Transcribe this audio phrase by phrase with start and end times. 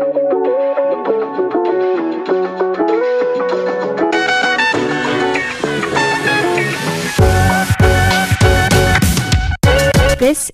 [0.00, 0.08] This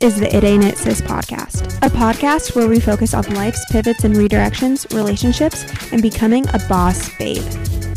[0.01, 4.03] is the It Ain't It Sis podcast, a podcast where we focus on life's pivots
[4.03, 7.45] and redirections, relationships, and becoming a boss babe.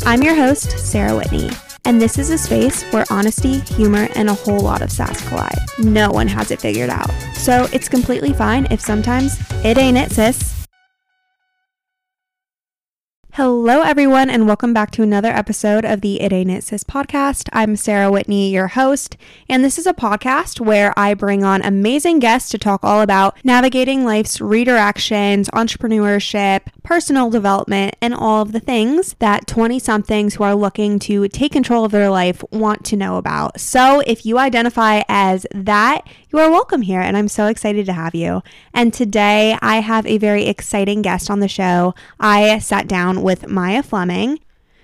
[0.06, 1.50] I'm your host, Sarah Whitney,
[1.84, 5.58] and this is a space where honesty, humor, and a whole lot of sass collide.
[5.80, 7.10] No one has it figured out.
[7.34, 10.59] So it's completely fine if sometimes it ain't it, sis.
[13.34, 17.48] Hello, everyone, and welcome back to another episode of the It Ain't It Sis podcast.
[17.52, 19.16] I'm Sarah Whitney, your host,
[19.48, 23.38] and this is a podcast where I bring on amazing guests to talk all about
[23.44, 30.42] navigating life's redirections, entrepreneurship, personal development, and all of the things that 20 somethings who
[30.42, 33.60] are looking to take control of their life want to know about.
[33.60, 37.92] So, if you identify as that, you are welcome here, and I'm so excited to
[37.92, 38.42] have you.
[38.74, 41.94] And today I have a very exciting guest on the show.
[42.18, 44.38] I sat down with Maya Fleming.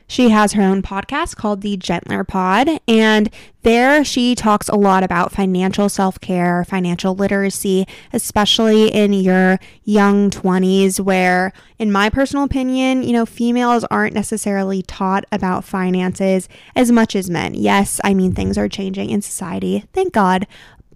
[0.09, 3.29] She has her own podcast called The Gentler Pod, and
[3.63, 10.31] there she talks a lot about financial self care, financial literacy, especially in your young
[10.31, 16.93] 20s, where, in my personal opinion, you know, females aren't necessarily taught about finances as
[16.93, 17.55] much as men.
[17.55, 20.47] Yes, I mean, things are changing in society, thank God,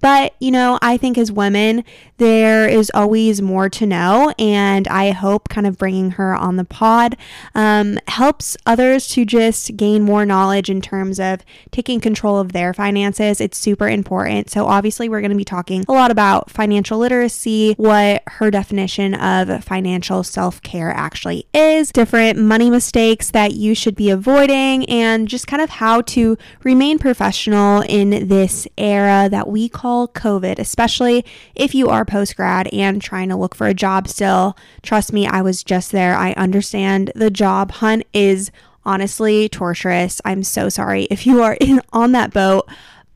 [0.00, 1.84] but, you know, I think as women,
[2.16, 4.32] there is always more to know.
[4.38, 7.16] And I hope kind of bringing her on the pod
[7.54, 12.72] um, helps others to just gain more knowledge in terms of taking control of their
[12.72, 13.40] finances.
[13.40, 14.50] It's super important.
[14.50, 19.14] So, obviously, we're going to be talking a lot about financial literacy, what her definition
[19.14, 25.28] of financial self care actually is, different money mistakes that you should be avoiding, and
[25.28, 31.24] just kind of how to remain professional in this era that we call COVID, especially
[31.54, 34.56] if you are post grad and trying to look for a job still.
[34.82, 36.14] Trust me, I was just there.
[36.16, 38.50] I understand the job hunt is
[38.84, 40.20] honestly torturous.
[40.24, 42.68] I'm so sorry if you are in on that boat.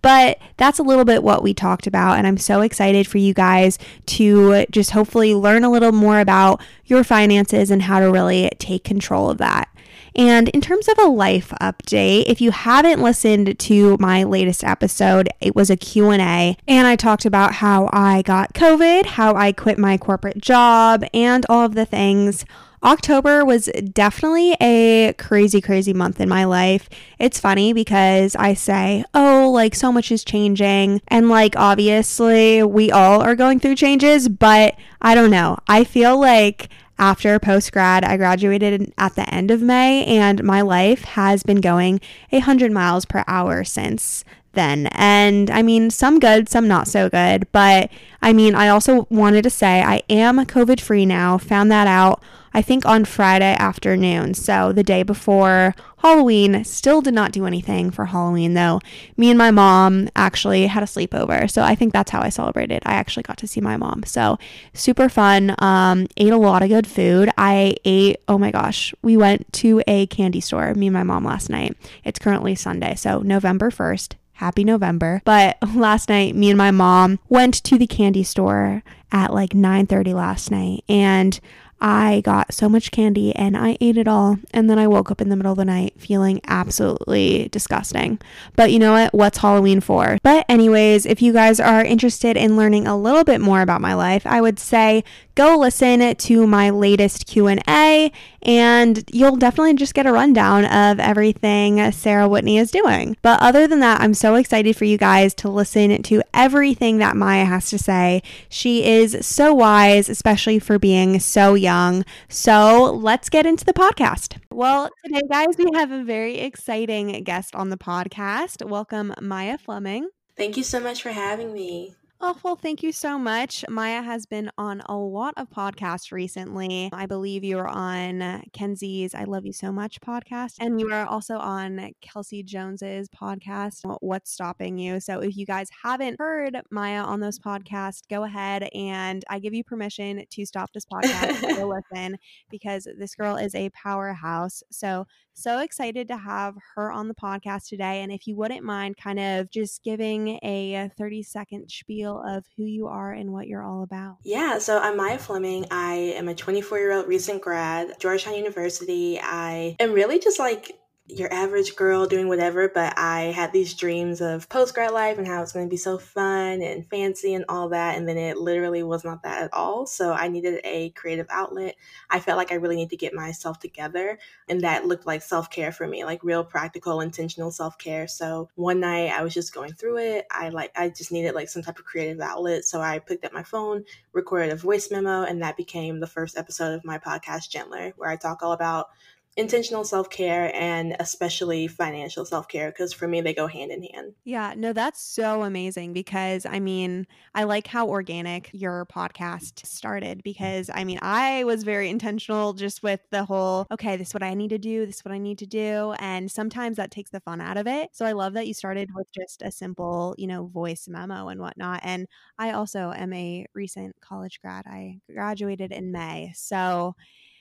[0.02, 2.18] But that's a little bit what we talked about.
[2.18, 6.60] And I'm so excited for you guys to just hopefully learn a little more about
[6.84, 9.73] your finances and how to really take control of that.
[10.14, 15.28] And in terms of a life update, if you haven't listened to my latest episode,
[15.40, 19.78] it was a Q&A and I talked about how I got COVID, how I quit
[19.78, 22.44] my corporate job, and all of the things.
[22.84, 26.90] October was definitely a crazy, crazy month in my life.
[27.18, 31.00] It's funny because I say, oh, like so much is changing.
[31.08, 35.56] And like, obviously, we all are going through changes, but I don't know.
[35.66, 36.68] I feel like
[36.98, 41.60] after post grad, I graduated at the end of May, and my life has been
[41.60, 42.00] going
[42.30, 44.86] 100 miles per hour since then.
[44.92, 47.50] And I mean, some good, some not so good.
[47.52, 47.90] But
[48.22, 52.22] I mean, I also wanted to say I am COVID free now, found that out
[52.54, 54.34] I think on Friday afternoon.
[54.34, 58.80] So the day before Halloween, still did not do anything for Halloween though.
[59.16, 61.50] Me and my mom actually had a sleepover.
[61.50, 62.82] So I think that's how I celebrated.
[62.86, 64.04] I actually got to see my mom.
[64.04, 64.38] So
[64.72, 65.54] super fun.
[65.58, 67.30] Um, ate a lot of good food.
[67.36, 71.24] I ate, oh my gosh, we went to a candy store, me and my mom
[71.24, 71.76] last night.
[72.04, 72.94] It's currently Sunday.
[72.94, 75.22] So November 1st happy November.
[75.24, 80.12] But last night, me and my mom went to the candy store at like 9:30
[80.12, 81.38] last night and
[81.80, 84.38] I got so much candy and I ate it all.
[84.52, 88.18] And then I woke up in the middle of the night feeling absolutely disgusting.
[88.56, 89.14] But you know what?
[89.14, 90.18] What's Halloween for?
[90.22, 93.94] But, anyways, if you guys are interested in learning a little bit more about my
[93.94, 98.12] life, I would say go listen to my latest Q&A
[98.44, 103.16] and you'll definitely just get a rundown of everything Sarah Whitney is doing.
[103.22, 107.16] But other than that, I'm so excited for you guys to listen to everything that
[107.16, 108.22] Maya has to say.
[108.48, 112.04] She is so wise, especially for being so young.
[112.28, 114.38] So let's get into the podcast.
[114.52, 118.68] Well, today, guys, we have a very exciting guest on the podcast.
[118.68, 120.08] Welcome, Maya Fleming.
[120.36, 121.94] Thank you so much for having me.
[122.26, 123.66] Oh, well, thank you so much.
[123.68, 126.88] Maya has been on a lot of podcasts recently.
[126.90, 131.04] I believe you are on Kenzie's I Love You So Much podcast, and you are
[131.04, 135.00] also on Kelsey Jones's podcast, What's Stopping You.
[135.00, 139.52] So if you guys haven't heard Maya on those podcasts, go ahead and I give
[139.52, 142.16] you permission to stop this podcast and go listen
[142.50, 144.62] because this girl is a powerhouse.
[144.70, 145.04] So
[145.34, 148.02] so excited to have her on the podcast today.
[148.02, 152.64] And if you wouldn't mind kind of just giving a 30 second spiel of who
[152.64, 154.18] you are and what you're all about.
[154.22, 155.66] Yeah, so I'm Maya Fleming.
[155.70, 159.18] I am a 24 year old recent grad, Georgetown University.
[159.20, 160.72] I am really just like
[161.06, 165.26] your average girl doing whatever, but I had these dreams of post grad life and
[165.26, 167.98] how it's going to be so fun and fancy and all that.
[167.98, 169.86] And then it literally was not that at all.
[169.86, 171.76] So I needed a creative outlet.
[172.08, 174.18] I felt like I really need to get myself together.
[174.48, 178.08] And that looked like self care for me, like real practical, intentional self care.
[178.08, 180.26] So one night I was just going through it.
[180.30, 182.64] I like, I just needed like some type of creative outlet.
[182.64, 183.84] So I picked up my phone,
[184.14, 188.08] recorded a voice memo, and that became the first episode of my podcast, Gentler, where
[188.08, 188.88] I talk all about
[189.36, 193.82] intentional self care and especially financial self care because for me, they go hand in
[193.82, 194.14] hand.
[194.24, 200.22] Yeah, no, that's so amazing because I mean, I like how organic your podcast started
[200.22, 204.22] because I mean, I was very intentional just with the whole, okay, this is what
[204.22, 205.94] I need to do, this is what I need to do.
[205.98, 207.90] And sometimes that takes the fun out of it.
[207.92, 211.40] So I love that you started with just a simple, you know, voice memo and
[211.40, 211.80] whatnot.
[211.82, 212.06] And
[212.38, 214.64] I also am a recent college grad.
[214.66, 216.32] I graduated in May.
[216.34, 216.94] So,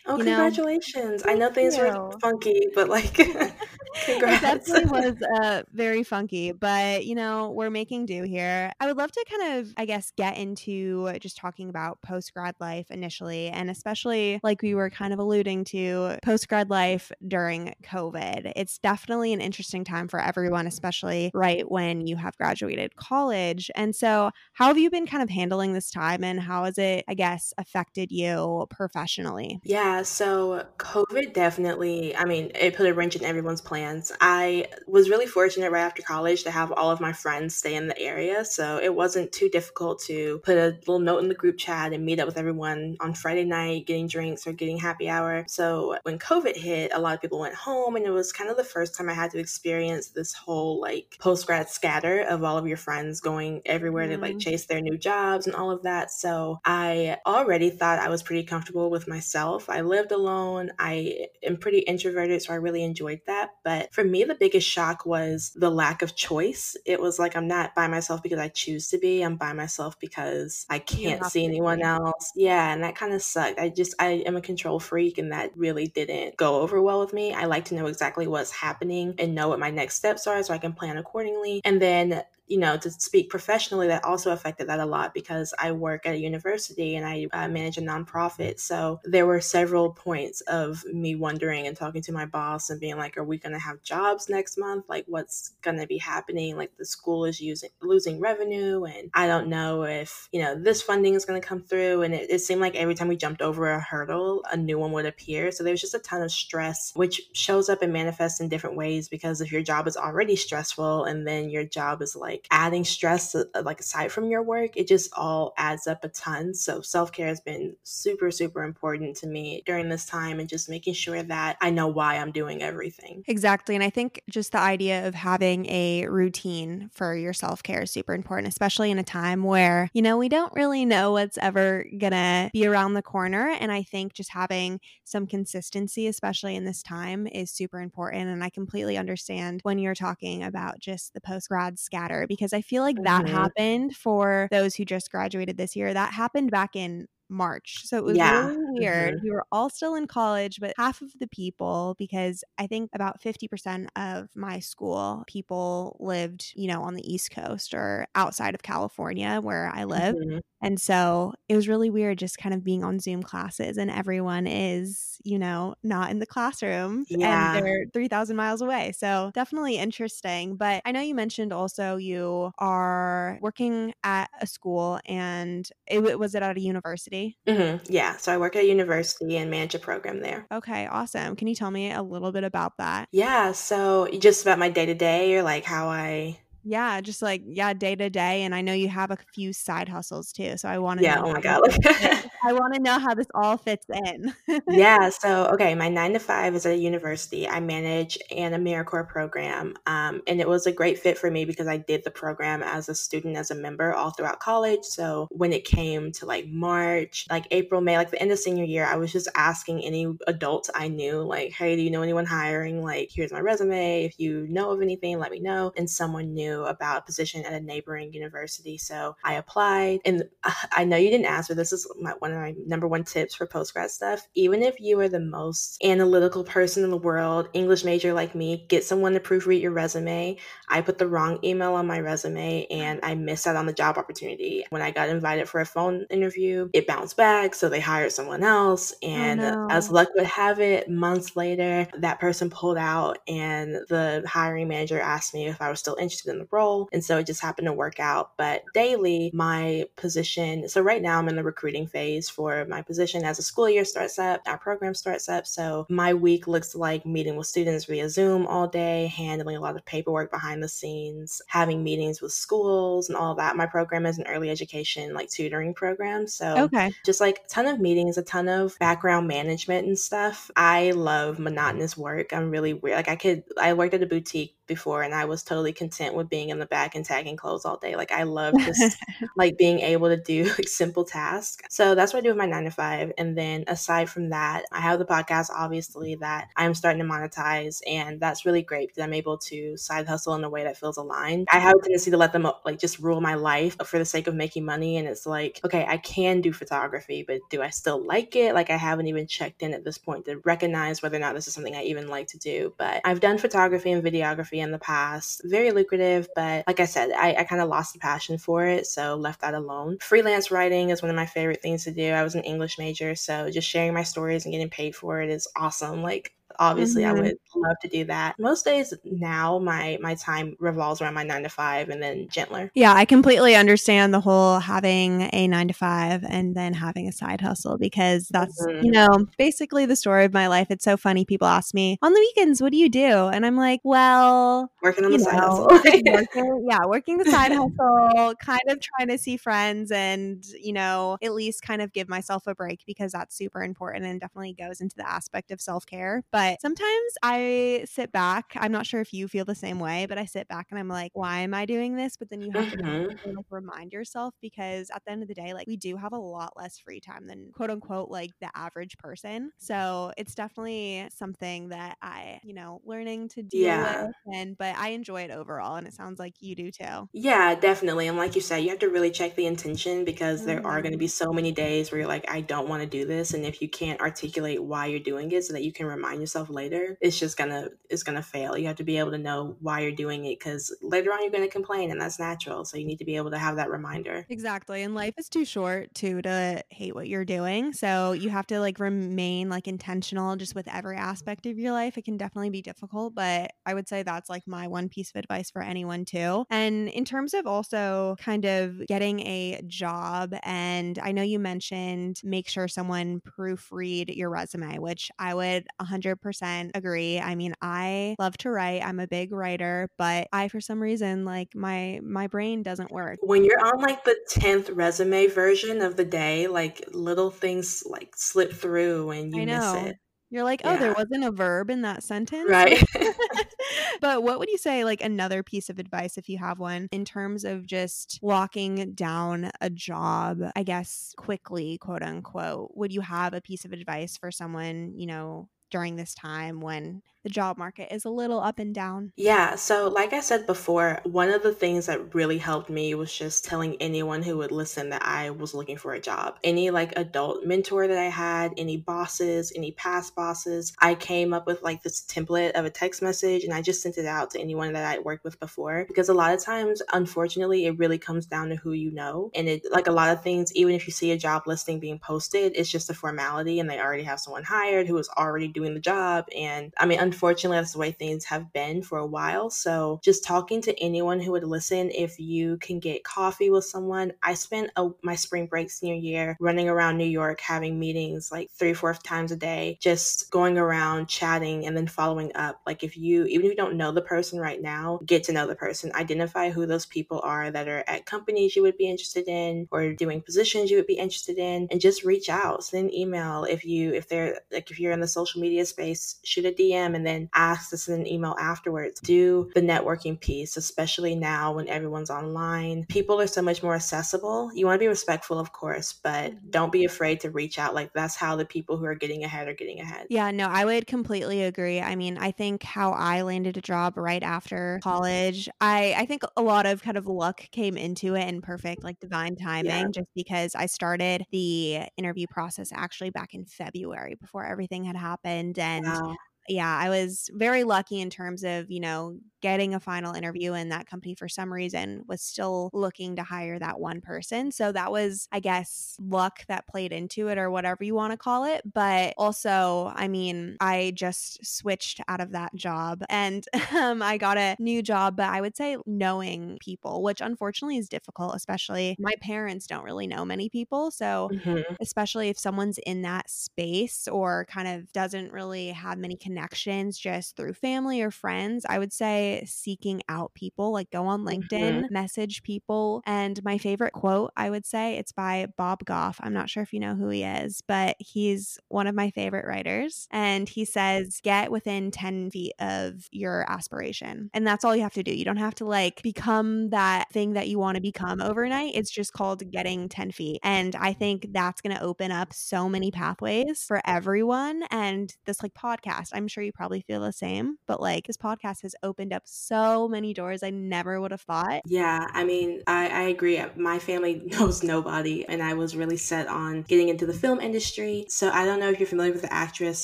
[0.05, 1.23] Oh, you congratulations.
[1.23, 1.31] Know?
[1.31, 1.83] I know things you.
[1.83, 3.63] were funky, but like congrats.
[4.05, 8.71] it definitely was uh, very funky, but you know, we're making do here.
[8.79, 12.55] I would love to kind of, I guess, get into just talking about post grad
[12.59, 17.73] life initially, and especially like we were kind of alluding to post grad life during
[17.83, 18.51] COVID.
[18.57, 23.71] It's definitely an interesting time for everyone, especially right when you have graduated college.
[23.75, 27.05] And so, how have you been kind of handling this time and how has it,
[27.07, 29.61] I guess, affected you professionally?
[29.63, 29.92] Yeah.
[29.93, 34.11] Yeah, so COVID definitely, I mean, it put a wrench in everyone's plans.
[34.19, 37.87] I was really fortunate right after college to have all of my friends stay in
[37.87, 38.43] the area.
[38.43, 42.03] So it wasn't too difficult to put a little note in the group chat and
[42.03, 45.45] meet up with everyone on Friday night, getting drinks or getting happy hour.
[45.47, 48.57] So when COVID hit, a lot of people went home, and it was kind of
[48.57, 52.57] the first time I had to experience this whole like post grad scatter of all
[52.57, 54.15] of your friends going everywhere mm.
[54.15, 54.39] to like mm-hmm.
[54.39, 56.09] chase their new jobs and all of that.
[56.09, 59.69] So I already thought I was pretty comfortable with myself.
[59.69, 60.71] I lived alone.
[60.79, 63.51] I am pretty introverted, so I really enjoyed that.
[63.63, 66.75] But for me, the biggest shock was the lack of choice.
[66.85, 69.21] It was like I'm not by myself because I choose to be.
[69.21, 72.31] I'm by myself because I can't see anyone else.
[72.35, 73.59] Yeah, and that kind of sucked.
[73.59, 77.13] I just I am a control freak, and that really didn't go over well with
[77.13, 77.33] me.
[77.33, 80.53] I like to know exactly what's happening and know what my next steps are so
[80.53, 81.61] I can plan accordingly.
[81.63, 82.23] And then
[82.53, 86.13] you know, to speak professionally, that also affected that a lot because I work at
[86.13, 88.59] a university and I uh, manage a nonprofit.
[88.59, 92.97] So there were several points of me wondering and talking to my boss and being
[92.97, 94.85] like, are we going to have jobs next month?
[94.87, 96.55] Like, what's going to be happening?
[96.55, 100.83] Like, the school is using losing revenue, and I don't know if, you know, this
[100.83, 102.03] funding is going to come through.
[102.03, 104.91] And it, it seemed like every time we jumped over a hurdle, a new one
[104.91, 105.51] would appear.
[105.51, 108.75] So there was just a ton of stress, which shows up and manifests in different
[108.75, 112.83] ways because if your job is already stressful and then your job is like, adding
[112.83, 116.53] stress uh, like aside from your work it just all adds up a ton.
[116.53, 120.93] So self-care has been super super important to me during this time and just making
[120.93, 123.23] sure that i know why i'm doing everything.
[123.27, 127.91] Exactly and i think just the idea of having a routine for your self-care is
[127.91, 131.85] super important especially in a time where you know we don't really know what's ever
[131.97, 136.81] gonna be around the corner and i think just having some consistency especially in this
[136.81, 141.49] time is super important and i completely understand when you're talking about just the post
[141.49, 143.35] grad scatter because I feel like that mm-hmm.
[143.35, 145.93] happened for those who just graduated this year.
[145.93, 147.85] That happened back in March.
[147.85, 148.47] So it was yeah.
[148.47, 149.15] really weird.
[149.15, 149.23] Mm-hmm.
[149.23, 153.21] We were all still in college, but half of the people, because I think about
[153.21, 158.63] 50% of my school people lived, you know, on the East Coast or outside of
[158.63, 160.15] California where I live.
[160.15, 160.39] Mm-hmm.
[160.61, 164.47] And so it was really weird just kind of being on Zoom classes and everyone
[164.47, 167.57] is, you know, not in the classroom yeah.
[167.57, 168.93] and they're 3,000 miles away.
[168.97, 170.55] So definitely interesting.
[170.55, 176.33] But I know you mentioned also you are working at a school and it was
[176.33, 177.22] it at a university?
[177.47, 177.91] Mm-hmm.
[177.91, 178.17] Yeah.
[178.17, 180.45] So I work at a university and manage a program there.
[180.51, 180.87] Okay.
[180.87, 181.35] Awesome.
[181.35, 183.07] Can you tell me a little bit about that?
[183.11, 183.51] Yeah.
[183.51, 187.73] So just about my day to day or like how I yeah, just like yeah,
[187.73, 188.43] day to day.
[188.43, 190.57] And I know you have a few side hustles too.
[190.57, 191.25] So I want to yeah, know.
[191.25, 191.61] oh my god,
[192.43, 194.33] I want to know how this all fits in.
[194.69, 195.09] yeah.
[195.23, 197.47] So okay, my nine to five is at a university.
[197.47, 201.67] I manage an AmeriCorps program, um, and it was a great fit for me because
[201.67, 204.83] I did the program as a student, as a member, all throughout college.
[204.83, 208.63] So when it came to like March, like April, May, like the end of senior
[208.63, 212.25] year, I was just asking any adults I knew, like, hey, do you know anyone
[212.25, 212.83] hiring?
[212.83, 214.05] Like, here's my resume.
[214.05, 215.71] If you know of anything, let me know.
[215.77, 218.77] And someone knew knew about a position at a neighboring university.
[218.77, 219.99] So I applied.
[220.05, 222.87] And uh, I know you didn't ask, but this is my, one of my number
[222.87, 224.27] one tips for post grad stuff.
[224.35, 228.65] Even if you are the most analytical person in the world, English major like me,
[228.69, 230.37] get someone to proofread your resume.
[230.69, 233.97] I put the wrong email on my resume and I missed out on the job
[233.97, 234.65] opportunity.
[234.69, 237.55] When I got invited for a phone interview, it bounced back.
[237.55, 238.93] So they hired someone else.
[239.03, 239.67] Oh, and oh, no.
[239.69, 244.99] as luck would have it, months later, that person pulled out and the hiring manager
[244.99, 246.89] asked me if I was still interested in the role.
[246.93, 248.31] And so it just happened to work out.
[248.37, 253.23] But daily, my position, so right now I'm in the recruiting phase for my position
[253.23, 255.47] as a school year starts up, our program starts up.
[255.47, 259.75] So my week looks like meeting with students via Zoom all day, handling a lot
[259.75, 263.55] of paperwork behind the scenes, having meetings with schools and all that.
[263.55, 266.27] My program is an early education, like tutoring program.
[266.27, 266.91] So okay.
[267.05, 270.49] just like a ton of meetings, a ton of background management and stuff.
[270.55, 272.33] I love monotonous work.
[272.33, 272.97] I'm really weird.
[272.97, 276.29] Like I could, I worked at a boutique before and I was totally content with
[276.29, 277.95] being in the back and tagging clothes all day.
[277.95, 278.97] Like I love just
[279.37, 281.63] like being able to do like simple tasks.
[281.69, 283.11] So that's what I do with my nine to five.
[283.17, 287.81] And then aside from that, I have the podcast obviously that I'm starting to monetize
[287.87, 290.97] and that's really great because I'm able to side hustle in a way that feels
[290.97, 291.47] aligned.
[291.51, 294.05] I have a tendency to let them uh, like just rule my life for the
[294.05, 294.97] sake of making money.
[294.97, 298.53] And it's like, okay, I can do photography, but do I still like it?
[298.53, 301.47] Like I haven't even checked in at this point to recognize whether or not this
[301.47, 302.73] is something I even like to do.
[302.77, 305.41] But I've done photography and videography in the past.
[305.43, 308.87] Very lucrative, but like I said, I, I kind of lost the passion for it,
[308.87, 309.97] so left that alone.
[310.01, 312.11] Freelance writing is one of my favorite things to do.
[312.11, 315.29] I was an English major, so just sharing my stories and getting paid for it
[315.29, 316.01] is awesome.
[316.01, 317.17] Like obviously mm-hmm.
[317.17, 318.35] I would love to do that.
[318.39, 322.71] Most days now my my time revolves around my 9 to 5 and then gentler.
[322.75, 327.11] Yeah, I completely understand the whole having a 9 to 5 and then having a
[327.11, 328.85] side hustle because that's, mm-hmm.
[328.85, 330.67] you know, basically the story of my life.
[330.69, 333.55] It's so funny people ask me, "On the weekends, what do you do?" And I'm
[333.55, 338.61] like, "Well, working on the know, side hustle." working, yeah, working the side hustle, kind
[338.67, 342.55] of trying to see friends and, you know, at least kind of give myself a
[342.55, 346.23] break because that's super important and definitely goes into the aspect of self-care.
[346.31, 348.53] But but sometimes I sit back.
[348.55, 350.87] I'm not sure if you feel the same way, but I sit back and I'm
[350.89, 352.17] like, why am I doing this?
[352.17, 353.29] But then you have mm-hmm.
[353.29, 356.11] to like remind yourself because at the end of the day, like we do have
[356.11, 359.51] a lot less free time than quote unquote like the average person.
[359.57, 364.05] So it's definitely something that I, you know, learning to deal yeah.
[364.05, 364.15] with.
[364.33, 365.75] And but I enjoy it overall.
[365.75, 367.07] And it sounds like you do too.
[367.13, 368.07] Yeah, definitely.
[368.07, 370.47] And like you said, you have to really check the intention because mm-hmm.
[370.47, 371.25] there are going to be mm-hmm.
[371.25, 373.33] so many days where you're like, I don't want to do this.
[373.33, 376.32] And if you can't articulate why you're doing it so that you can remind yourself
[376.33, 378.57] yourself later, it's just gonna it's gonna fail.
[378.57, 381.31] You have to be able to know why you're doing it because later on you're
[381.31, 382.65] gonna complain and that's natural.
[382.65, 384.25] So you need to be able to have that reminder.
[384.29, 384.81] Exactly.
[384.81, 387.73] And life is too short too to hate what you're doing.
[387.73, 391.97] So you have to like remain like intentional just with every aspect of your life.
[391.97, 395.17] It can definitely be difficult, but I would say that's like my one piece of
[395.17, 396.45] advice for anyone too.
[396.49, 402.21] And in terms of also kind of getting a job, and I know you mentioned
[402.23, 407.19] make sure someone proofread your resume, which I would 100 100% agree.
[407.19, 408.83] I mean, I love to write.
[408.83, 413.19] I'm a big writer, but I for some reason like my my brain doesn't work.
[413.21, 418.13] When you're on like the 10th resume version of the day, like little things like
[418.15, 419.97] slip through and you miss it.
[420.33, 420.79] You're like, oh, yeah.
[420.79, 422.49] there wasn't a verb in that sentence.
[422.49, 422.83] Right.
[424.01, 427.05] but what would you say, like, another piece of advice, if you have one, in
[427.05, 432.71] terms of just locking down a job, I guess, quickly, quote unquote?
[432.73, 437.01] Would you have a piece of advice for someone, you know, during this time when
[437.23, 439.11] the job market is a little up and down?
[439.15, 439.55] Yeah.
[439.55, 443.45] So, like I said before, one of the things that really helped me was just
[443.45, 446.37] telling anyone who would listen that I was looking for a job.
[446.43, 451.47] Any like adult mentor that I had, any bosses, any past bosses, I came up
[451.47, 454.39] with like this template of a text message and I just sent it out to
[454.39, 455.85] anyone that I worked with before.
[455.87, 459.31] Because a lot of times, unfortunately, it really comes down to who you know.
[459.33, 461.99] And it, like a lot of things, even if you see a job listing being
[461.99, 465.73] posted, it's just a formality and they already have someone hired who is already doing
[465.73, 466.25] the job.
[466.35, 469.49] And I mean, unfortunately, that's the way things have been for a while.
[469.49, 474.13] So just talking to anyone who would listen, if you can get coffee with someone.
[474.23, 478.49] I spent a, my spring break senior year running around New York, having meetings like
[478.51, 482.61] three, four times a day, just going around chatting and then following up.
[482.65, 485.47] Like if you, even if you don't know the person right now, get to know
[485.47, 489.27] the person, identify who those people are that are at companies you would be interested
[489.27, 492.95] in or doing positions you would be interested in and just reach out, send an
[492.95, 496.51] email if you, if they're like, if you're in the social media space, shoot a
[496.51, 499.01] DM and and then ask us in an email afterwards.
[499.01, 502.85] Do the networking piece, especially now when everyone's online.
[502.87, 504.51] People are so much more accessible.
[504.53, 507.73] You want to be respectful, of course, but don't be afraid to reach out.
[507.73, 510.07] Like that's how the people who are getting ahead are getting ahead.
[510.09, 511.81] Yeah, no, I would completely agree.
[511.81, 516.23] I mean, I think how I landed a job right after college, I I think
[516.37, 519.87] a lot of kind of luck came into it and perfect like divine timing yeah.
[519.93, 525.59] just because I started the interview process actually back in February before everything had happened
[525.59, 526.15] and wow
[526.47, 530.71] yeah, I was very lucky in terms of, you know, getting a final interview and
[530.71, 534.51] that company for some reason was still looking to hire that one person.
[534.51, 538.17] So that was, I guess, luck that played into it or whatever you want to
[538.17, 538.61] call it.
[538.73, 543.45] But also, I mean, I just switched out of that job and
[543.75, 547.89] um, I got a new job, but I would say knowing people, which unfortunately is
[547.89, 550.89] difficult, especially my parents don't really know many people.
[550.89, 551.75] So, mm-hmm.
[551.81, 556.97] especially if someone's in that space or kind of doesn't really have many connections connections
[556.97, 561.83] just through family or friends, I would say seeking out people, like go on LinkedIn,
[561.83, 561.93] mm-hmm.
[561.93, 563.03] message people.
[563.05, 566.19] And my favorite quote, I would say, it's by Bob Goff.
[566.23, 569.45] I'm not sure if you know who he is, but he's one of my favorite
[569.45, 570.07] writers.
[570.09, 574.31] And he says, get within 10 feet of your aspiration.
[574.33, 575.13] And that's all you have to do.
[575.13, 578.73] You don't have to like become that thing that you want to become overnight.
[578.73, 580.39] It's just called getting 10 feet.
[580.43, 584.63] And I think that's going to open up so many pathways for everyone.
[584.71, 588.61] And this like podcast, I'm sure you probably feel the same, but like this podcast
[588.61, 591.63] has opened up so many doors I never would have thought.
[591.65, 593.37] Yeah, I mean, I, I agree.
[593.39, 597.41] Uh, my family knows nobody, and I was really set on getting into the film
[597.41, 598.05] industry.
[598.07, 599.83] So I don't know if you're familiar with the actress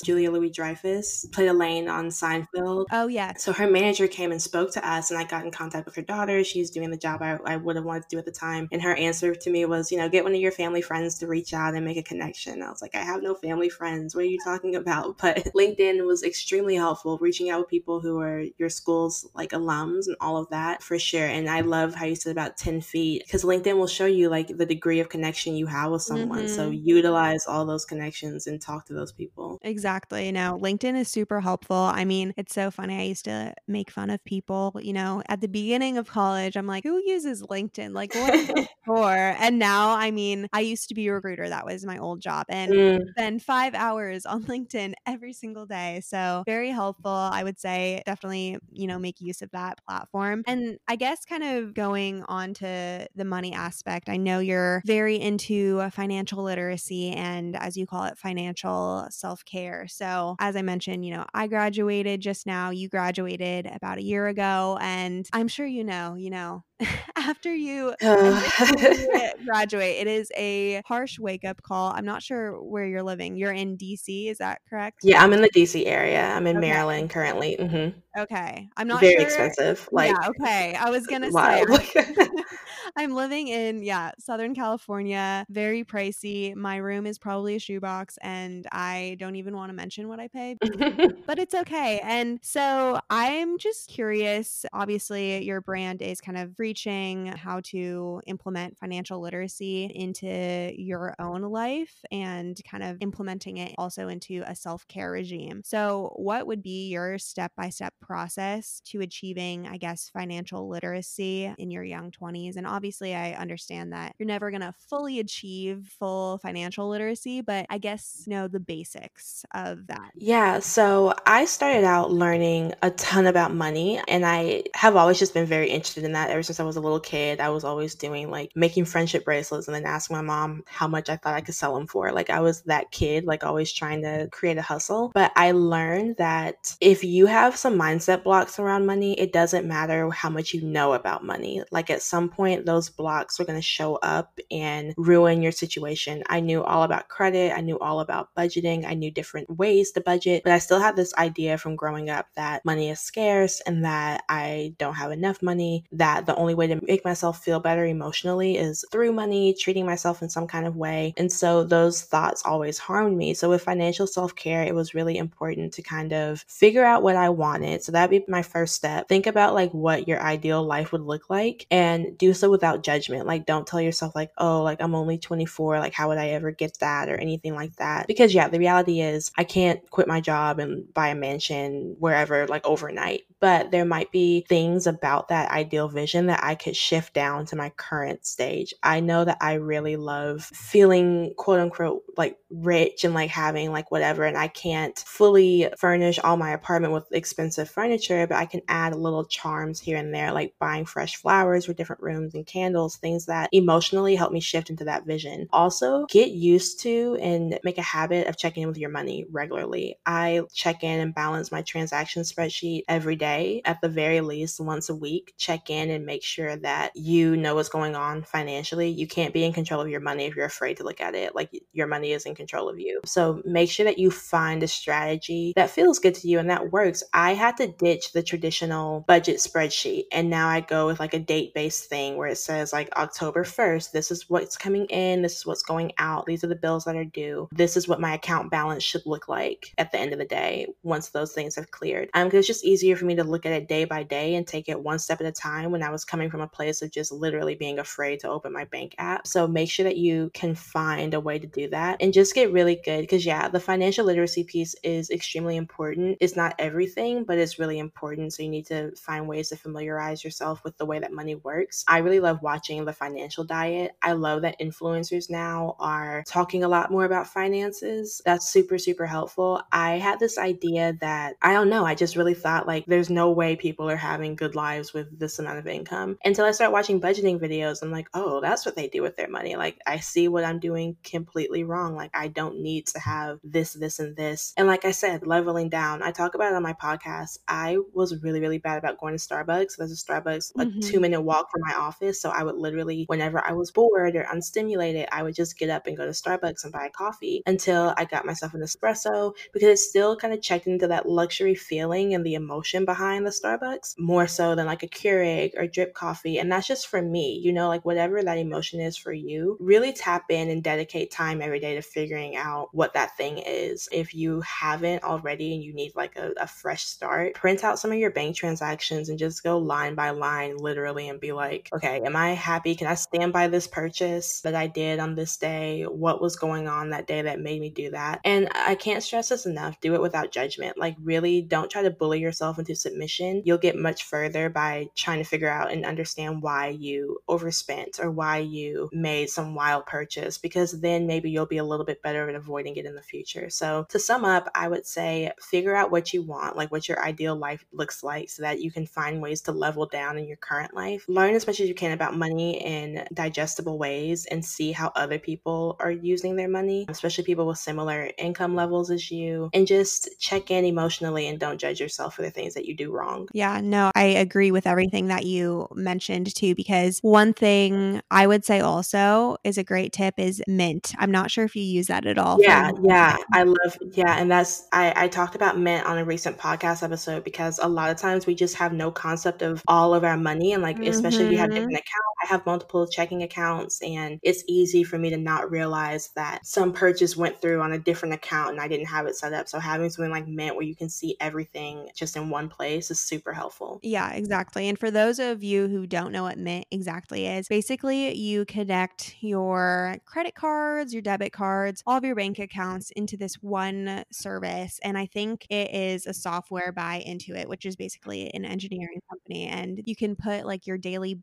[0.00, 2.86] Julia Louis Dreyfus, played Elaine on Seinfeld.
[2.90, 3.34] Oh, yeah.
[3.36, 6.02] So her manager came and spoke to us, and I got in contact with her
[6.02, 6.42] daughter.
[6.42, 8.66] She's doing the job I, I would have wanted to do at the time.
[8.72, 11.26] And her answer to me was, you know, get one of your family friends to
[11.26, 12.62] reach out and make a connection.
[12.62, 14.14] I was like, I have no family friends.
[14.14, 15.18] What are you talking about?
[15.20, 20.06] But LinkedIn was extremely helpful reaching out with people who are your school's like alums
[20.06, 21.26] and all of that for sure.
[21.26, 24.48] And I love how you said about 10 feet because LinkedIn will show you like
[24.48, 26.44] the degree of connection you have with someone.
[26.44, 26.54] Mm-hmm.
[26.54, 29.58] So utilize all those connections and talk to those people.
[29.62, 30.32] Exactly.
[30.32, 31.76] Now, LinkedIn is super helpful.
[31.76, 32.98] I mean, it's so funny.
[32.98, 36.66] I used to make fun of people, you know, at the beginning of college, I'm
[36.66, 37.92] like, who uses LinkedIn?
[37.92, 39.12] Like, what is it for?
[39.12, 41.48] And now, I mean, I used to be a recruiter.
[41.48, 42.46] That was my old job.
[42.48, 43.10] And mm.
[43.10, 46.00] spend five hours on LinkedIn every single day.
[46.04, 47.10] So, very very helpful.
[47.10, 50.42] I would say definitely, you know, make use of that platform.
[50.46, 55.18] And I guess kind of going on to the money aspect, I know you're very
[55.18, 59.86] into financial literacy and as you call it, financial self care.
[59.88, 64.28] So, as I mentioned, you know, I graduated just now, you graduated about a year
[64.28, 64.78] ago.
[64.82, 66.62] And I'm sure you know, you know,
[67.16, 67.94] after you
[69.44, 71.92] graduate, it is a harsh wake up call.
[71.92, 73.36] I'm not sure where you're living.
[73.36, 74.98] You're in DC, is that correct?
[75.02, 76.22] Yeah, I'm in the DC area.
[76.22, 76.68] I'm in okay.
[76.68, 77.56] Maryland currently.
[77.58, 78.20] Mm-hmm.
[78.20, 79.22] Okay, I'm not very sure.
[79.22, 79.88] expensive.
[79.92, 80.74] Like, yeah, okay.
[80.74, 81.64] I was gonna say
[82.96, 85.46] I'm living in yeah Southern California.
[85.48, 86.54] Very pricey.
[86.54, 90.28] My room is probably a shoebox, and I don't even want to mention what I
[90.28, 90.56] pay,
[91.26, 92.00] but it's okay.
[92.02, 94.66] And so I'm just curious.
[94.72, 101.42] Obviously, your brand is kind of preaching how to implement financial literacy into your own
[101.42, 105.62] life and kind of implementing it also into a self care regime.
[105.64, 111.52] So, what would be your step by step process to achieving, I guess, financial literacy
[111.58, 112.56] in your young 20s?
[112.56, 112.79] And obviously,
[113.14, 118.24] I understand that you're never going to fully achieve full financial literacy, but I guess
[118.26, 120.12] know the basics of that.
[120.16, 120.58] Yeah.
[120.60, 125.46] So, I started out learning a ton about money, and I have always just been
[125.46, 127.40] very interested in that ever since I was a little kid.
[127.40, 131.08] I was always doing like making friendship bracelets and then asking my mom how much
[131.08, 132.12] I thought I could sell them for.
[132.12, 135.10] Like, I was that kid, like, always trying to create a hustle.
[135.14, 140.10] But I learned that if you have some mindset blocks around money, it doesn't matter
[140.10, 141.62] how much you know about money.
[141.70, 146.22] Like, at some point, those blocks are going to show up and ruin your situation.
[146.28, 150.00] I knew all about credit, I knew all about budgeting, I knew different ways to
[150.00, 153.84] budget, but I still had this idea from growing up that money is scarce and
[153.84, 157.84] that I don't have enough money, that the only way to make myself feel better
[157.84, 161.12] emotionally is through money, treating myself in some kind of way.
[161.16, 163.34] And so those thoughts always harmed me.
[163.34, 167.16] So with financial self care, it was really important to kind of figure out what
[167.16, 167.82] I wanted.
[167.82, 169.08] So that'd be my first step.
[169.08, 173.26] Think about like what your ideal life would look like and do so without judgment.
[173.26, 175.78] Like don't tell yourself like, oh, like I'm only 24.
[175.78, 178.06] Like how would I ever get that or anything like that?
[178.06, 182.46] Because yeah, the reality is I can't quit my job and buy a mansion wherever
[182.46, 187.14] like overnight but there might be things about that ideal vision that I could shift
[187.14, 188.74] down to my current stage.
[188.82, 193.90] I know that I really love feeling quote unquote like rich and like having like
[193.90, 198.60] whatever, and I can't fully furnish all my apartment with expensive furniture, but I can
[198.68, 202.96] add little charms here and there, like buying fresh flowers for different rooms and candles,
[202.96, 205.48] things that emotionally help me shift into that vision.
[205.52, 209.96] Also, get used to and make a habit of checking in with your money regularly.
[210.06, 214.88] I check in and balance my transaction spreadsheet every day, at the very least once
[214.88, 215.34] a week.
[215.38, 218.88] Check in and make sure that you know what's going on financially.
[218.88, 221.34] You can't be in control of your money if you're afraid to look at it.
[221.34, 223.00] Like your money is in control of you.
[223.04, 226.72] So make sure that you find a strategy that feels good to you and that
[226.72, 227.02] works.
[227.12, 231.18] I had to ditch the traditional budget spreadsheet and now I go with like a
[231.18, 235.38] date based thing where it says like October 1st, this is what's coming in, this
[235.38, 238.14] is what's going out, these are the bills that are due, this is what my
[238.14, 241.70] account balance should look like at the end of the day once those things have
[241.70, 242.08] cleared.
[242.14, 244.46] Um, because it's just easier for me to look at it day by day and
[244.46, 246.90] take it one step at a time when I was coming from a place of
[246.90, 249.26] just literally being afraid to open my bank app.
[249.26, 252.52] So make sure that you can find a way to do that and just get
[252.52, 256.18] really good because, yeah, the financial literacy piece is extremely important.
[256.20, 258.32] It's not everything, but it's really important.
[258.32, 261.84] So you need to find ways to familiarize yourself with the way that money works.
[261.88, 263.92] I really love watching the financial diet.
[264.02, 268.22] I love that influencers now are talking a lot more about finances.
[268.24, 269.62] That's super, super helpful.
[269.72, 273.30] I had this idea that I don't know, I just really thought like there's no
[273.30, 277.00] way people are having good lives with this amount of income until I start watching
[277.00, 277.82] budgeting videos.
[277.82, 279.56] I'm like, oh, that's what they do with their money.
[279.56, 281.94] Like, I see what I'm doing completely wrong.
[281.94, 284.52] Like, I don't need to have this, this, and this.
[284.56, 286.02] And like I said, leveling down.
[286.02, 287.38] I talk about it on my podcast.
[287.48, 289.76] I was really, really bad about going to Starbucks.
[289.76, 290.80] There's a Starbucks a mm-hmm.
[290.80, 292.09] two minute walk from my office.
[292.14, 295.86] So I would literally, whenever I was bored or unstimulated, I would just get up
[295.86, 299.68] and go to Starbucks and buy a coffee until I got myself an espresso because
[299.68, 303.98] it still kind of checked into that luxury feeling and the emotion behind the Starbucks
[303.98, 306.38] more so than like a Keurig or drip coffee.
[306.38, 309.92] And that's just for me, you know, like whatever that emotion is for you, really
[309.92, 313.88] tap in and dedicate time every day to figuring out what that thing is.
[313.92, 317.92] If you haven't already and you need like a, a fresh start, print out some
[317.92, 321.99] of your bank transactions and just go line by line, literally, and be like, okay,
[322.04, 322.74] am I happy?
[322.74, 325.84] Can I stand by this purchase that I did on this day?
[325.84, 328.20] What was going on that day that made me do that?
[328.24, 330.78] And I can't stress this enough do it without judgment.
[330.78, 333.42] Like, really, don't try to bully yourself into submission.
[333.44, 338.10] You'll get much further by trying to figure out and understand why you overspent or
[338.10, 342.28] why you made some wild purchase, because then maybe you'll be a little bit better
[342.28, 343.50] at avoiding it in the future.
[343.50, 347.02] So, to sum up, I would say figure out what you want, like what your
[347.02, 350.36] ideal life looks like, so that you can find ways to level down in your
[350.36, 351.04] current life.
[351.08, 355.18] Learn as much as you can about money in digestible ways and see how other
[355.18, 360.08] people are using their money, especially people with similar income levels as you, and just
[360.18, 363.28] check in emotionally and don't judge yourself for the things that you do wrong.
[363.32, 368.44] Yeah, no, I agree with everything that you mentioned too, because one thing I would
[368.44, 370.94] say also is a great tip is mint.
[370.98, 372.38] I'm not sure if you use that at all.
[372.40, 373.16] Yeah, yeah.
[373.32, 374.18] I love, yeah.
[374.18, 377.90] And that's, I, I talked about mint on a recent podcast episode because a lot
[377.90, 380.52] of times we just have no concept of all of our money.
[380.52, 380.90] And like, mm-hmm.
[380.90, 382.26] especially if you have different mm-hmm.
[382.26, 386.72] I have multiple checking accounts and it's easy for me to not realize that some
[386.72, 389.48] purchase went through on a different account and I didn't have it set up.
[389.48, 393.00] So having something like mint where you can see everything just in one place is
[393.00, 393.80] super helpful.
[393.82, 394.68] Yeah, exactly.
[394.68, 399.16] And for those of you who don't know what mint exactly is, basically you connect
[399.20, 404.78] your credit cards, your debit cards, all of your bank accounts into this one service.
[404.82, 409.46] And I think it is a software by Intuit, which is basically an engineering company.
[409.46, 411.14] And you can put like your daily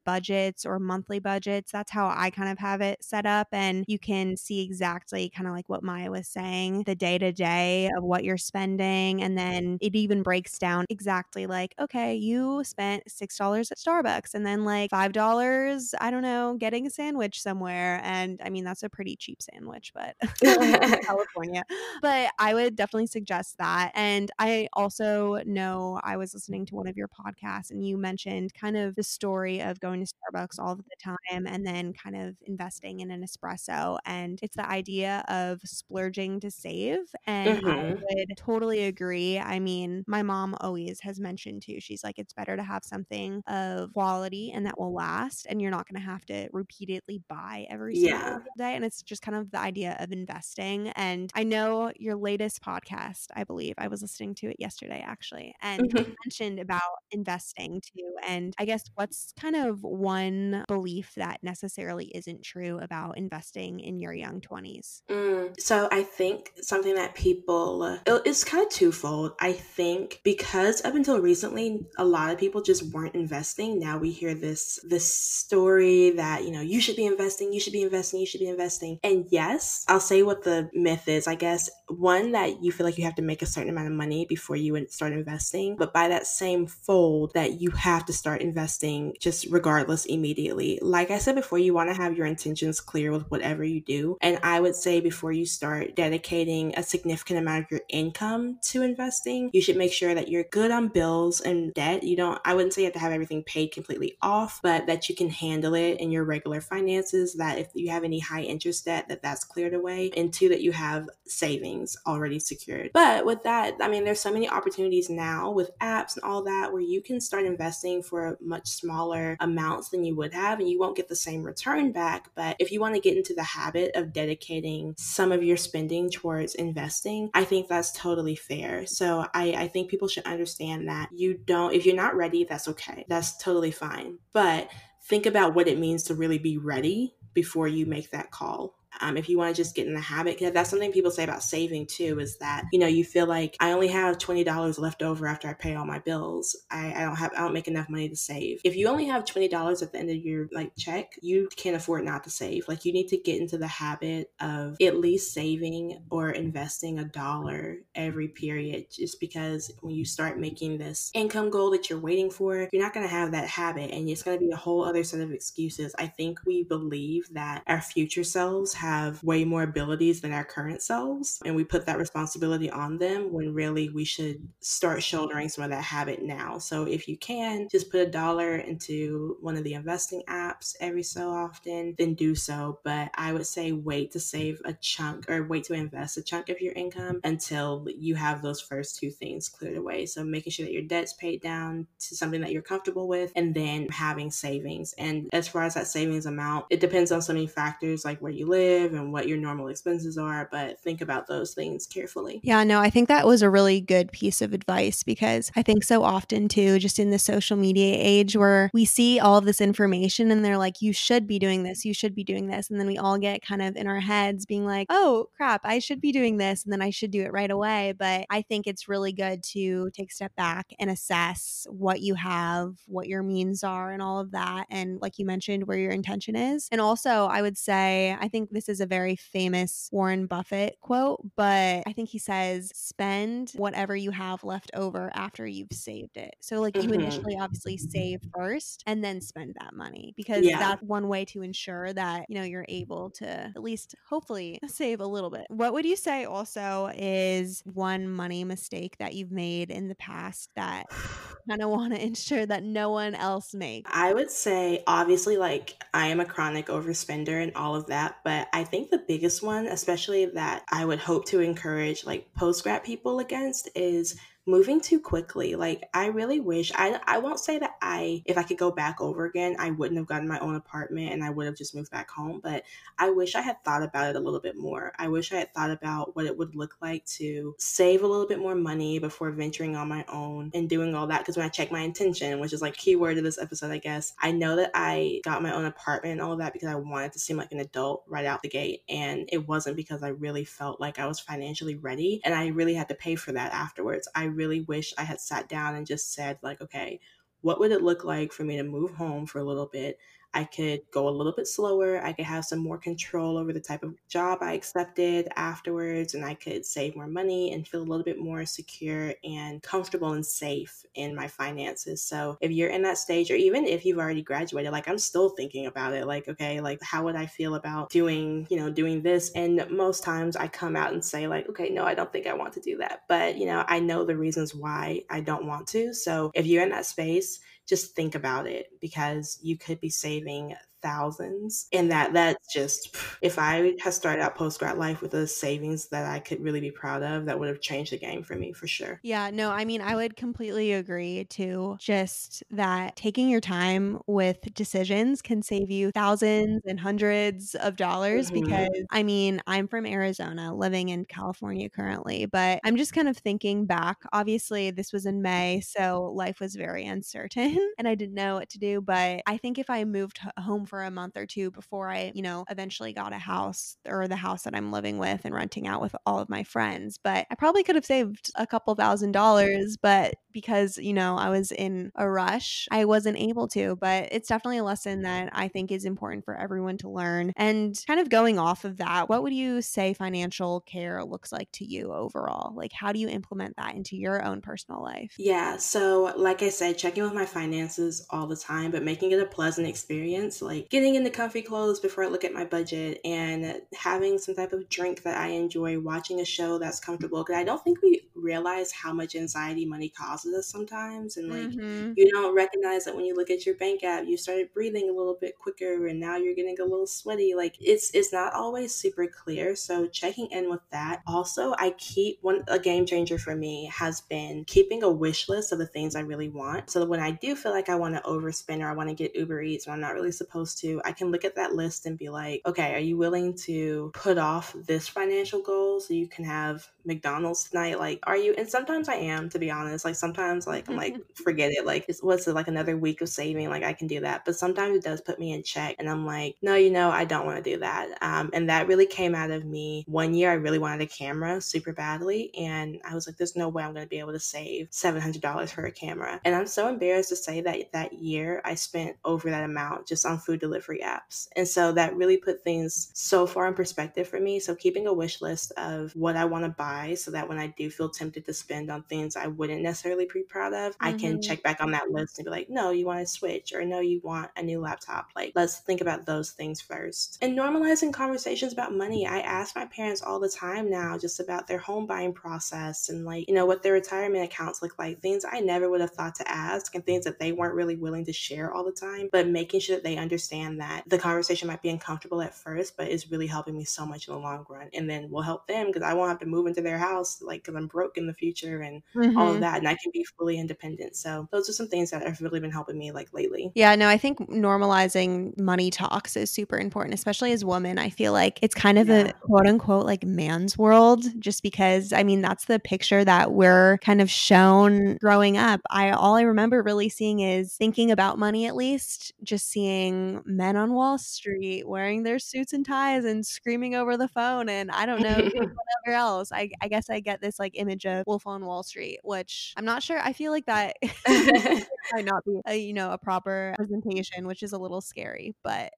[0.47, 1.71] budgets or monthly budgets.
[1.71, 3.47] That's how I kind of have it set up.
[3.51, 7.31] And you can see exactly kind of like what Maya was saying, the day to
[7.31, 9.21] day of what you're spending.
[9.21, 14.45] And then it even breaks down exactly like, okay, you spent $6 at Starbucks and
[14.45, 17.99] then like $5, I don't know, getting a sandwich somewhere.
[18.03, 20.15] And I mean, that's a pretty cheap sandwich, but
[21.03, 21.63] California.
[22.01, 23.91] But I would definitely suggest that.
[23.95, 28.53] And I also know I was listening to one of your podcasts and you mentioned
[28.53, 32.35] kind of the story of going to Starbucks all the time and then kind of
[32.45, 33.97] investing in an espresso.
[34.05, 36.99] And it's the idea of splurging to save.
[37.25, 37.69] And mm-hmm.
[37.69, 39.39] I would totally agree.
[39.39, 43.41] I mean, my mom always has mentioned too, she's like, it's better to have something
[43.47, 45.47] of quality and that will last.
[45.49, 48.37] And you're not going to have to repeatedly buy every single yeah.
[48.57, 48.75] day.
[48.75, 50.89] And it's just kind of the idea of investing.
[50.89, 55.55] And I know your latest podcast, I believe I was listening to it yesterday actually,
[55.61, 56.11] and mm-hmm.
[56.25, 58.11] mentioned about investing too.
[58.27, 60.26] And I guess what's kind of one
[60.67, 65.01] belief that necessarily isn't true about investing in your young 20s?
[65.09, 69.33] Mm, so I think something that people, it's kind of twofold.
[69.39, 73.79] I think because up until until recently, a lot of people just weren't investing.
[73.79, 77.71] Now we hear this this story that, you know, you should be investing, you should
[77.71, 78.99] be investing, you should be investing.
[79.03, 81.69] And yes, I'll say what the myth is, I guess.
[81.87, 84.57] One that you feel like you have to make a certain amount of money before
[84.57, 89.47] you start investing, but by that same fold that you have to start investing just
[89.49, 90.79] regardless immediately.
[90.81, 94.17] Like I said before, you want to have your intentions clear with whatever you do.
[94.21, 98.81] And I would say before you start dedicating a significant amount of your income to
[98.81, 102.03] investing, you should make sure that you're good on bills and debt.
[102.03, 105.07] You don't, I wouldn't say you have to have everything paid completely off, but that
[105.09, 108.85] you can handle it in your regular finances, that if you have any high interest
[108.85, 112.91] debt, that that's cleared away, and two, that you have savings already secured.
[112.93, 116.71] But with that, I mean, there's so many opportunities now with apps and all that
[116.71, 120.79] where you can start investing for much smaller amounts than you would have, and you
[120.79, 122.29] won't get the same return back.
[122.35, 126.09] But if you want to get into the habit of dedicating some of your spending
[126.09, 128.85] towards investing, I think that's totally fair.
[128.85, 132.67] So I, I think people should understand that you don't, if you're not ready, that's
[132.69, 133.05] okay.
[133.09, 134.19] That's totally fine.
[134.33, 134.69] But
[135.03, 139.17] think about what it means to really be ready before you make that call um,
[139.17, 141.43] if you want to just get in the habit because that's something people say about
[141.43, 145.27] saving too is that you know you feel like i only have $20 left over
[145.27, 146.55] after i pay all my bills.
[146.69, 148.61] I, I don't have i don't make enough money to save.
[148.63, 152.05] If you only have $20 at the end of your like check you can't afford
[152.05, 152.67] not to save.
[152.67, 157.05] Like you need to get into the habit of at least saving or investing a
[157.05, 162.29] dollar every period just because when you start making this income goal that you're waiting
[162.29, 164.83] for you're not going to have that habit and it's going to be a whole
[164.83, 165.93] other set of excuses.
[165.97, 170.45] I think we believe that our future selves have have way more abilities than our
[170.45, 171.39] current selves.
[171.45, 175.71] And we put that responsibility on them when really we should start shouldering some of
[175.71, 176.57] that habit now.
[176.57, 181.03] So if you can, just put a dollar into one of the investing apps every
[181.03, 182.79] so often, then do so.
[182.83, 186.49] But I would say wait to save a chunk or wait to invest a chunk
[186.49, 190.05] of your income until you have those first two things cleared away.
[190.05, 193.53] So making sure that your debt's paid down to something that you're comfortable with and
[193.53, 194.93] then having savings.
[194.97, 198.31] And as far as that savings amount, it depends on so many factors like where
[198.31, 202.39] you live live and what your normal expenses are, but think about those things carefully.
[202.43, 205.83] Yeah, no, I think that was a really good piece of advice because I think
[205.83, 210.31] so often too, just in the social media age where we see all this information
[210.31, 212.69] and they're like, you should be doing this, you should be doing this.
[212.69, 215.79] And then we all get kind of in our heads being like, oh crap, I
[215.79, 217.93] should be doing this and then I should do it right away.
[217.97, 222.15] But I think it's really good to take a step back and assess what you
[222.15, 224.67] have, what your means are, and all of that.
[224.69, 226.67] And like you mentioned, where your intention is.
[226.71, 231.21] And also, I would say, I think this is a very famous Warren Buffett quote,
[231.35, 236.35] but I think he says, spend whatever you have left over after you've saved it.
[236.39, 236.89] So, like, mm-hmm.
[236.89, 240.59] you initially obviously save first and then spend that money because yeah.
[240.59, 244.99] that's one way to ensure that, you know, you're able to at least hopefully save
[245.01, 245.45] a little bit.
[245.49, 250.49] What would you say also is one money mistake that you've made in the past
[250.55, 250.85] that
[251.49, 253.89] kind of want to ensure that no one else makes?
[253.93, 258.47] I would say, obviously, like, I am a chronic overspender and all of that, but
[258.53, 262.83] I think the biggest one, especially that I would hope to encourage like post grad
[262.83, 265.55] people against, is moving too quickly.
[265.55, 269.01] Like I really wish I I won't say that I if I could go back
[269.01, 271.91] over again, I wouldn't have gotten my own apartment and I would have just moved
[271.91, 272.63] back home, but
[272.97, 274.93] I wish I had thought about it a little bit more.
[274.97, 278.27] I wish I had thought about what it would look like to save a little
[278.27, 281.49] bit more money before venturing on my own and doing all that because when I
[281.49, 284.71] check my intention, which is like keyword of this episode, I guess, I know that
[284.73, 287.51] I got my own apartment and all of that because I wanted to seem like
[287.51, 291.05] an adult right out the gate and it wasn't because I really felt like I
[291.05, 294.07] was financially ready and I really had to pay for that afterwards.
[294.15, 296.99] I really wish I had sat down and just said, like, okay,
[297.41, 299.99] what would it look like for me to move home for a little bit
[300.37, 301.99] I could go a little bit slower.
[302.05, 306.23] I could have some more control over the type of job I accepted afterwards, and
[306.23, 310.23] I could save more money and feel a little bit more secure and comfortable and
[310.23, 312.03] safe in my finances.
[312.03, 315.29] So, if you're in that stage, or even if you've already graduated, like I'm still
[315.29, 319.01] thinking about it, like, okay, like how would I feel about doing, you know, doing
[319.01, 319.31] this?
[319.31, 322.35] And most times I come out and say, like, okay, no, I don't think I
[322.35, 323.05] want to do that.
[323.09, 325.95] But, you know, I know the reasons why I don't want to.
[325.95, 330.55] So, if you're in that space, just think about it because you could be saving
[330.81, 335.25] thousands and that that's just if i had started out post grad life with a
[335.25, 338.35] savings that i could really be proud of that would have changed the game for
[338.35, 343.27] me for sure yeah no i mean i would completely agree to just that taking
[343.29, 348.43] your time with decisions can save you thousands and hundreds of dollars mm-hmm.
[348.43, 353.17] because i mean i'm from arizona living in california currently but i'm just kind of
[353.17, 358.15] thinking back obviously this was in may so life was very uncertain and i didn't
[358.15, 361.25] know what to do but i think if i moved home for a month or
[361.25, 364.97] two before I, you know, eventually got a house or the house that I'm living
[364.97, 366.99] with and renting out with all of my friends.
[367.01, 371.29] But I probably could have saved a couple thousand dollars, but because, you know, I
[371.29, 373.75] was in a rush, I wasn't able to.
[373.75, 377.31] But it's definitely a lesson that I think is important for everyone to learn.
[377.35, 381.51] And kind of going off of that, what would you say financial care looks like
[381.53, 382.53] to you overall?
[382.55, 385.15] Like, how do you implement that into your own personal life?
[385.17, 385.57] Yeah.
[385.57, 389.25] So, like I said, checking with my finances all the time, but making it a
[389.25, 394.17] pleasant experience, like getting into comfy clothes before I look at my budget and having
[394.17, 397.23] some type of drink that I enjoy, watching a show that's comfortable.
[397.23, 401.17] Because I don't think we realize how much anxiety money causes us sometimes.
[401.17, 401.93] And like, mm-hmm.
[401.95, 404.93] you don't recognize that when you look at your bank app, you started breathing a
[404.93, 407.33] little bit quicker and now you're getting a little sweaty.
[407.35, 409.55] Like, it's, it's not always super clear.
[409.55, 411.01] So, checking in with that.
[411.07, 415.51] Also, I keep one, a game changer for me has been keeping a wish list
[415.51, 416.69] of the things I really want.
[416.69, 418.95] So that when I do feel like I want to overspend or I want to
[418.95, 421.85] get Uber Eats and I'm not really supposed to, I can look at that list
[421.85, 426.07] and be like, okay, are you willing to put off this financial goal so you
[426.07, 427.79] can have McDonald's tonight?
[427.79, 428.33] Like, are you?
[428.37, 429.85] And sometimes I am, to be honest.
[429.85, 431.65] Like, sometimes, like, I'm like, forget it.
[431.65, 433.49] Like, it's, what's it, like another week of saving?
[433.49, 434.25] Like, I can do that.
[434.25, 435.75] But sometimes it does put me in check.
[435.77, 437.97] And I'm like, no, you know, I don't want to do that.
[438.01, 439.83] Um, and that really came out of me.
[439.87, 442.33] One year, I really wanted a camera super badly.
[442.35, 445.49] And I was like, there's no way I'm going to be able to save $700
[445.49, 446.21] for a camera.
[446.23, 450.05] And I'm so embarrassed to say that that year I spent over that amount just
[450.05, 451.27] on food delivery apps.
[451.35, 454.39] And so that really put things so far in perspective for me.
[454.39, 457.47] So keeping a wish list of what I want to buy so that when I
[457.47, 460.85] do feel tempted to spend on things I wouldn't necessarily be proud of, mm-hmm.
[460.85, 461.21] I can mm-hmm.
[461.21, 463.79] check back on that list and be like, no, you want to switch or no,
[463.79, 465.09] you want a new laptop.
[465.15, 467.17] Like, let's think about those things first.
[467.21, 469.07] And normalizing conversations about money.
[469.07, 473.05] I ask my parents all the time now just about their home buying process and
[473.05, 476.15] like, you know, what their retirement accounts look like, things I never would have thought
[476.15, 479.27] to ask and things that they weren't really willing to share all the time, but
[479.27, 483.11] making sure that they understand that the conversation might be uncomfortable at first, but is
[483.11, 484.69] really helping me so much in the long run.
[484.73, 487.43] And then will help them because I won't have to move into their house, like,
[487.43, 489.17] because I'm broke in the future and mm-hmm.
[489.17, 489.41] all of mm-hmm.
[489.41, 489.59] that.
[489.59, 490.95] And I can be fully independent.
[490.95, 493.51] So those are some things that have really been helping me, like, lately.
[493.55, 497.77] Yeah, no, I think normalizing money talks is super important, especially as women.
[497.77, 499.07] I feel like it's kind of yeah.
[499.07, 503.77] a quote unquote like man's world, just because, I mean, that's the picture that we're
[503.79, 505.61] kind of shown growing up.
[505.69, 510.55] I, all I remember really seeing is thinking about money, at least, just seeing men
[510.57, 514.49] on Wall Street wearing their suits and ties and screaming over the phone.
[514.49, 516.31] And I don't know whatever else.
[516.31, 519.65] I, I guess I get this like image of Wolf on Wall Street, which I'm
[519.65, 519.99] not sure.
[519.99, 520.75] I feel like that
[521.93, 525.71] might not be a, you know, a proper presentation, which is a little scary, but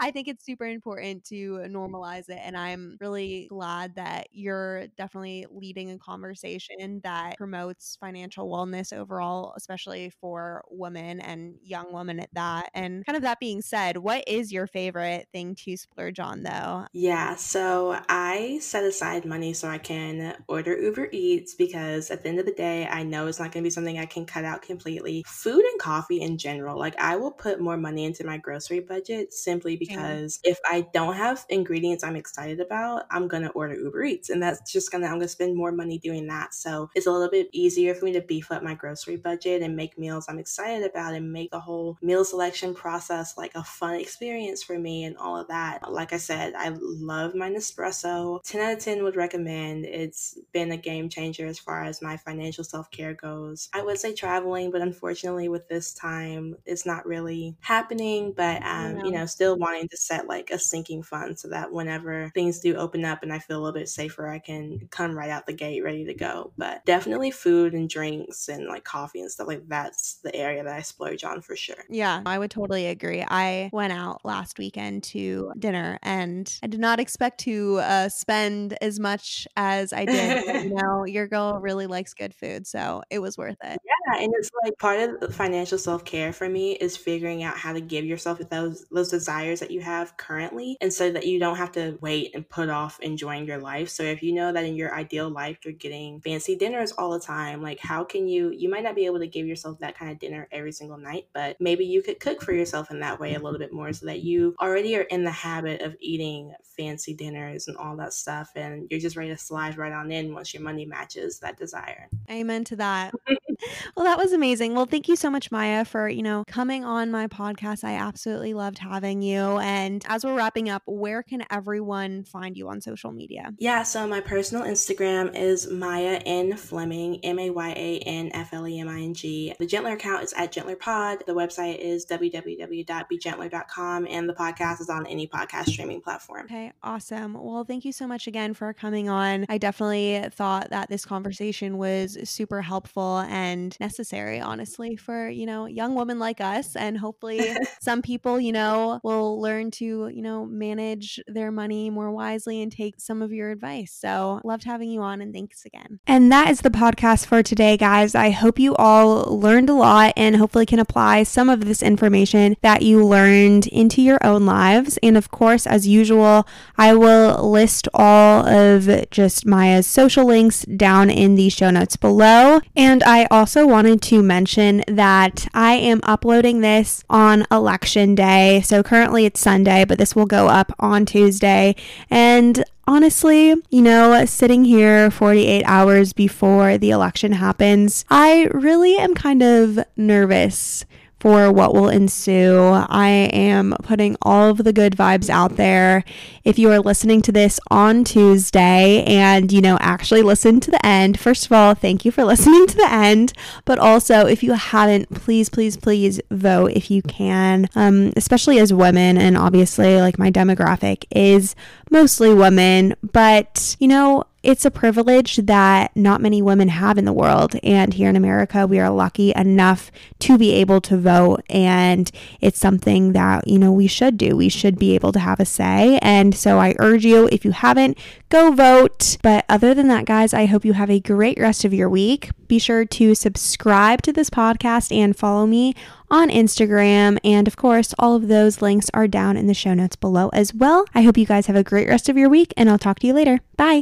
[0.00, 2.40] I think it's super important to normalize it.
[2.42, 9.54] And I'm really glad that you're definitely leading a conversation that promotes financial wellness overall,
[9.56, 12.70] especially for women and young women at that.
[12.74, 16.86] And kind of that being said, what is your favorite thing to splurge on though?
[16.92, 19.99] Yeah, so I set aside money so I can
[20.48, 23.62] order Uber Eats because at the end of the day, I know it's not going
[23.62, 25.24] to be something I can cut out completely.
[25.26, 29.32] Food and coffee in general, like I will put more money into my grocery budget
[29.32, 30.40] simply because mm.
[30.50, 34.42] if I don't have ingredients I'm excited about, I'm going to order Uber Eats and
[34.42, 36.54] that's just going to, I'm going to spend more money doing that.
[36.54, 39.76] So it's a little bit easier for me to beef up my grocery budget and
[39.76, 43.94] make meals I'm excited about and make the whole meal selection process like a fun
[43.94, 45.90] experience for me and all of that.
[45.90, 48.42] Like I said, I love my Nespresso.
[48.42, 49.84] 10 out of 10 would recommend.
[49.90, 53.68] It's been a game changer as far as my financial self care goes.
[53.72, 58.32] I would say traveling, but unfortunately, with this time, it's not really happening.
[58.36, 62.30] But, um, you know, still wanting to set like a sinking fund so that whenever
[62.34, 65.30] things do open up and I feel a little bit safer, I can come right
[65.30, 66.52] out the gate ready to go.
[66.56, 70.74] But definitely food and drinks and like coffee and stuff like that's the area that
[70.74, 71.84] I splurge on for sure.
[71.88, 73.24] Yeah, I would totally agree.
[73.26, 78.76] I went out last weekend to dinner and I did not expect to uh, spend
[78.80, 80.64] as much as I did.
[80.64, 83.78] you know, your girl really likes good food, so it was worth it.
[83.84, 87.56] Yeah, and it's like part of the financial self care for me is figuring out
[87.56, 91.38] how to give yourself those those desires that you have currently, and so that you
[91.38, 93.88] don't have to wait and put off enjoying your life.
[93.88, 97.20] So if you know that in your ideal life you're getting fancy dinners all the
[97.20, 98.50] time, like how can you?
[98.50, 101.28] You might not be able to give yourself that kind of dinner every single night,
[101.32, 104.06] but maybe you could cook for yourself in that way a little bit more, so
[104.06, 108.50] that you already are in the habit of eating fancy dinners and all that stuff,
[108.54, 112.08] and you're just ready to slide right on in once your money matches that desire.
[112.30, 113.14] Amen to that.
[113.96, 114.74] well, that was amazing.
[114.74, 117.84] Well, thank you so much, Maya, for, you know, coming on my podcast.
[117.84, 119.58] I absolutely loved having you.
[119.58, 123.52] And as we're wrapping up, where can everyone find you on social media?
[123.58, 128.52] Yeah, so my personal Instagram is Maya N Fleming, M A Y A N F
[128.52, 129.54] L E M I N G.
[129.58, 131.24] The Gentler account is at Gentler Pod.
[131.26, 136.46] The website is www.begentler.com, and the podcast is on any podcast streaming platform.
[136.46, 137.34] Okay, awesome.
[137.34, 139.46] Well, thank you so much again for coming on.
[139.48, 145.46] I definitely thought that this conversation was super helpful and and necessary, honestly, for, you
[145.46, 146.76] know, young women like us.
[146.76, 147.40] And hopefully
[147.80, 152.70] some people, you know, will learn to, you know, manage their money more wisely and
[152.70, 153.92] take some of your advice.
[153.92, 156.00] So loved having you on and thanks again.
[156.06, 158.14] And that is the podcast for today, guys.
[158.14, 162.56] I hope you all learned a lot and hopefully can apply some of this information
[162.62, 164.98] that you learned into your own lives.
[165.02, 166.46] And of course, as usual,
[166.78, 172.60] I will list all of just Maya's social links down in the show notes below.
[172.76, 178.60] And I also wanted to mention that I am uploading this on election day.
[178.60, 181.74] So currently it's Sunday, but this will go up on Tuesday.
[182.10, 189.14] And honestly, you know, sitting here 48 hours before the election happens, I really am
[189.14, 190.84] kind of nervous
[191.20, 192.58] for what will ensue.
[192.58, 196.02] I am putting all of the good vibes out there.
[196.44, 200.84] If you are listening to this on Tuesday and, you know, actually listen to the
[200.84, 203.34] end, first of all, thank you for listening to the end.
[203.66, 208.72] But also, if you haven't, please, please, please vote if you can, um, especially as
[208.72, 209.18] women.
[209.18, 211.54] And obviously, like my demographic is
[211.90, 212.94] mostly women.
[213.12, 217.56] But, you know, it's a privilege that not many women have in the world.
[217.62, 221.42] And here in America, we are lucky enough to be able to vote.
[221.50, 222.10] And
[222.40, 224.36] it's something that, you know, we should do.
[224.36, 225.98] We should be able to have a say.
[226.00, 227.98] And so I urge you, if you haven't,
[228.30, 229.18] go vote.
[229.22, 232.30] But other than that, guys, I hope you have a great rest of your week.
[232.48, 235.74] Be sure to subscribe to this podcast and follow me
[236.10, 237.18] on Instagram.
[237.22, 240.52] And of course, all of those links are down in the show notes below as
[240.54, 240.84] well.
[240.94, 243.06] I hope you guys have a great rest of your week, and I'll talk to
[243.06, 243.40] you later.
[243.56, 243.78] Bye.